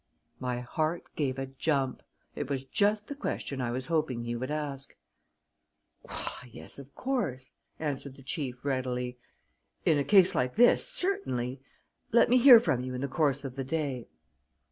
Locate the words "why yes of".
6.01-6.95